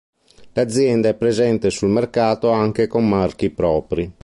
L'azienda 0.53 1.09
è 1.09 1.13
presente 1.13 1.69
sul 1.69 1.89
mercato 1.89 2.49
anche 2.49 2.87
con 2.87 3.07
marchi 3.07 3.51
propri. 3.51 4.11